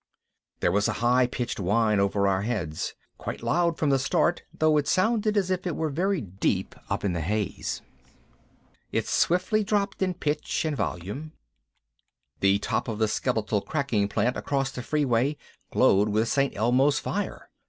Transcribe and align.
There 0.61 0.71
was 0.71 0.87
a 0.87 0.93
high 1.05 1.27
pitched 1.27 1.59
whine 1.59 1.99
over 1.99 2.27
our 2.27 2.41
heads! 2.41 2.95
Quite 3.19 3.43
loud 3.43 3.77
from 3.77 3.91
the 3.91 3.99
start, 3.99 4.41
though 4.51 4.77
it 4.77 4.87
sounded 4.87 5.37
as 5.37 5.51
if 5.51 5.67
it 5.67 5.75
were 5.75 5.91
very 5.91 6.21
deep 6.21 6.73
up 6.89 7.05
in 7.05 7.13
the 7.13 7.21
haze. 7.21 7.83
It 8.91 9.07
swiftly 9.07 9.63
dropped 9.63 10.01
in 10.01 10.15
pitch 10.15 10.65
and 10.65 10.75
volume. 10.75 11.33
The 12.39 12.57
top 12.57 12.87
of 12.87 12.97
the 12.97 13.07
skeletal 13.07 13.61
cracking 13.61 14.07
plant 14.07 14.37
across 14.37 14.71
the 14.71 14.81
freeway 14.81 15.37
glowed 15.71 16.09
with 16.09 16.29
St. 16.29 16.55
Elmo's 16.55 16.97
fire! 16.97 17.51